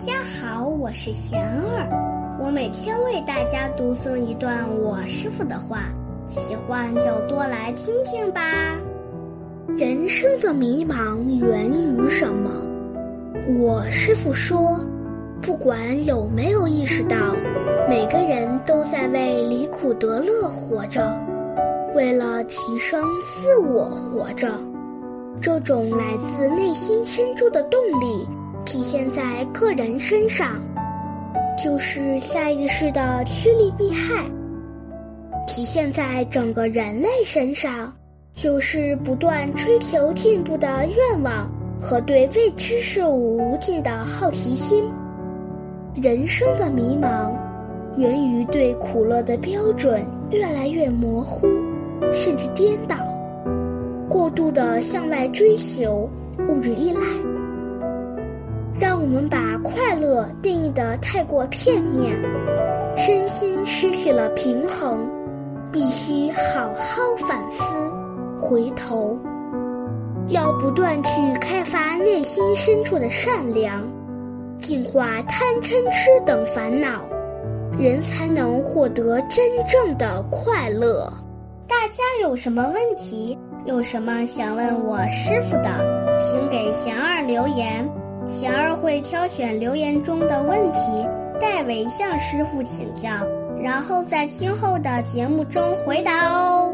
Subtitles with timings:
[0.00, 5.82] 大家好，我是贤儿，我每天为大家读诵一段我师傅的话，
[6.26, 8.40] 喜欢就多来听听吧。
[9.76, 12.50] 人生的迷茫源于什么？
[13.58, 14.80] 我师傅说，
[15.42, 17.36] 不管有没有意识到，
[17.86, 21.14] 每个人都在为离苦得乐活着，
[21.94, 24.48] 为了提升自我活着。
[25.42, 28.26] 这种来自内心深处的动力，
[28.64, 30.60] 体现在个人身上，
[31.62, 34.24] 就是下意识的趋利避害；
[35.46, 37.92] 体现在整个人类身上，
[38.34, 44.84] 就是不断追求进步的愿望和对未知事物无尽的好奇心。
[46.00, 47.32] 人生的迷茫，
[47.96, 51.48] 源于对苦乐的标准越来越模糊，
[52.12, 52.96] 甚至颠倒。
[54.08, 56.08] 过度的向外追求，
[56.48, 57.00] 物质依赖，
[59.00, 62.14] 我们把快乐定义的太过片面，
[62.98, 65.08] 身心失去了平衡。
[65.72, 67.64] 必须好好反思，
[68.38, 69.18] 回头，
[70.28, 73.80] 要不断去开发内心深处的善良，
[74.58, 77.02] 净化贪嗔痴等烦恼，
[77.78, 81.10] 人才能获得真正的快乐。
[81.66, 83.38] 大家有什么问题？
[83.64, 85.68] 有什么想问我师傅的，
[86.18, 87.88] 请给贤儿留言，
[88.26, 90.78] 贤儿会挑选留言中的问题，
[91.40, 93.10] 代为向师傅请教，
[93.60, 96.72] 然后在今后的节目中回答哦。